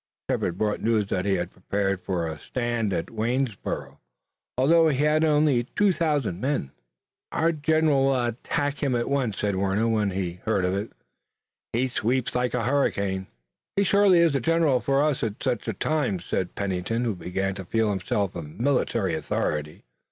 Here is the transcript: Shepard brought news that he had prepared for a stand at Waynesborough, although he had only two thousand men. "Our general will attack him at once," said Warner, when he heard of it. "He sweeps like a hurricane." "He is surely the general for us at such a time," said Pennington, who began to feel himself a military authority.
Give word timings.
Shepard 0.31 0.57
brought 0.57 0.81
news 0.81 1.05
that 1.09 1.25
he 1.25 1.35
had 1.35 1.51
prepared 1.51 2.01
for 2.01 2.25
a 2.25 2.39
stand 2.39 2.91
at 2.91 3.11
Waynesborough, 3.11 3.99
although 4.57 4.87
he 4.87 4.97
had 5.03 5.23
only 5.23 5.65
two 5.75 5.93
thousand 5.93 6.41
men. 6.41 6.71
"Our 7.31 7.51
general 7.51 8.05
will 8.05 8.23
attack 8.25 8.81
him 8.81 8.95
at 8.95 9.07
once," 9.07 9.37
said 9.37 9.55
Warner, 9.57 9.87
when 9.87 10.09
he 10.09 10.39
heard 10.45 10.65
of 10.65 10.73
it. 10.73 10.91
"He 11.71 11.87
sweeps 11.87 12.33
like 12.33 12.55
a 12.55 12.63
hurricane." 12.63 13.27
"He 13.75 13.83
is 13.83 13.89
surely 13.89 14.27
the 14.27 14.39
general 14.41 14.79
for 14.79 15.03
us 15.03 15.23
at 15.23 15.35
such 15.43 15.67
a 15.67 15.73
time," 15.73 16.19
said 16.19 16.55
Pennington, 16.55 17.05
who 17.05 17.13
began 17.13 17.53
to 17.53 17.63
feel 17.65 17.91
himself 17.91 18.35
a 18.35 18.41
military 18.41 19.13
authority. 19.13 19.83